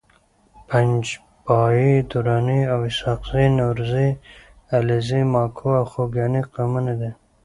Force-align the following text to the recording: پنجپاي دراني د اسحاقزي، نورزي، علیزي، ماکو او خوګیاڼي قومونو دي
پنجپاي 0.69 1.89
دراني 2.09 2.59
د 2.67 2.71
اسحاقزي، 2.89 3.45
نورزي، 3.57 4.09
علیزي، 4.77 5.21
ماکو 5.33 5.67
او 5.79 5.85
خوګیاڼي 5.91 6.41
قومونو 6.53 6.93
دي 6.99 7.11